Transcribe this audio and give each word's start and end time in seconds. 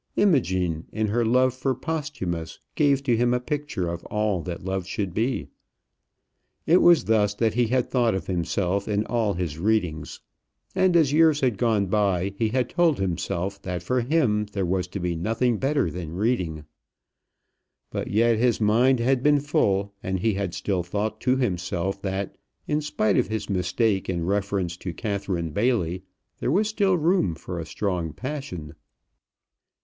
Imogen, 0.15 0.87
in 0.91 1.05
her 1.09 1.23
love 1.23 1.53
for 1.53 1.75
Posthumus, 1.75 2.57
gave 2.73 3.03
to 3.03 3.15
him 3.15 3.35
a 3.35 3.39
picture 3.39 3.87
of 3.87 4.03
all 4.05 4.41
that 4.41 4.65
love 4.65 4.87
should 4.87 5.13
be. 5.13 5.47
It 6.65 6.77
was 6.81 7.05
thus 7.05 7.35
that 7.35 7.53
he 7.53 7.67
had 7.67 7.87
thought 7.91 8.15
of 8.15 8.25
himself 8.25 8.87
in 8.87 9.05
all 9.05 9.33
his 9.33 9.59
readings; 9.59 10.19
and 10.73 10.97
as 10.97 11.13
years 11.13 11.41
had 11.41 11.55
gone 11.55 11.85
by, 11.85 12.33
he 12.35 12.49
had 12.49 12.67
told 12.67 12.97
himself 12.97 13.61
that 13.61 13.83
for 13.83 14.01
him 14.01 14.47
there 14.53 14.65
was 14.65 14.87
to 14.87 14.99
be 14.99 15.15
nothing 15.15 15.59
better 15.59 15.91
than 15.91 16.13
reading. 16.15 16.65
But 17.91 18.07
yet 18.09 18.39
his 18.39 18.59
mind 18.59 18.99
had 18.99 19.21
been 19.21 19.39
full, 19.39 19.93
and 20.01 20.17
he 20.19 20.33
had 20.33 20.55
still 20.55 20.81
thought 20.81 21.21
to 21.21 21.35
himself 21.35 22.01
that, 22.01 22.39
in 22.67 22.81
spite 22.81 23.19
of 23.19 23.27
his 23.27 23.51
mistake 23.51 24.09
in 24.09 24.25
reference 24.25 24.77
to 24.77 24.95
Catherine 24.95 25.51
Bailey, 25.51 26.01
there 26.39 26.49
was 26.49 26.67
still 26.67 26.97
room 26.97 27.35
for 27.35 27.59
a 27.59 27.67
strong 27.67 28.13
passion. 28.13 28.73